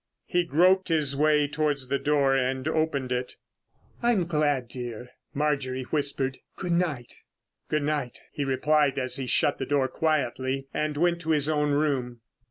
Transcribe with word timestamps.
He 0.25 0.43
groped 0.43 0.87
his 0.89 1.15
way 1.15 1.47
towards 1.47 1.87
the 1.87 1.99
door 1.99 2.35
and 2.35 2.67
opened 2.67 3.11
it. 3.11 3.35
"I'm 4.01 4.25
glad, 4.25 4.67
dear," 4.67 5.09
Marjorie 5.31 5.83
whispered. 5.83 6.39
"Good 6.55 6.71
night." 6.71 7.21
"Good 7.69 7.83
night," 7.83 8.21
he 8.31 8.43
replied 8.43 8.97
as 8.97 9.17
he 9.17 9.27
shut 9.27 9.59
the 9.59 9.65
door 9.67 9.87
quietly 9.87 10.65
and 10.73 10.97
went 10.97 11.21
to 11.21 11.29
his 11.29 11.47
own 11.47 11.73
room. 11.73 12.21